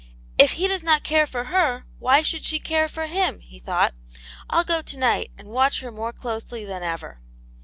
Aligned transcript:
"If 0.39 0.53
he 0.53 0.67
does 0.67 0.81
not 0.81 1.03
care 1.03 1.27
for 1.27 1.43
her, 1.43 1.85
why 1.99 2.23
should 2.23 2.43
she 2.43 2.59
care 2.59 2.87
for 2.87 3.05
him.?" 3.05 3.39
he 3.41 3.59
thought." 3.59 3.93
I'll 4.49 4.63
go 4.63 4.81
to 4.81 4.97
night 4.97 5.29
and 5.37 5.49
watch 5.49 5.81
her 5.81 5.91
more 5.91 6.11
closely 6.11 6.65
than 6.65 6.81
ever." 6.81 7.21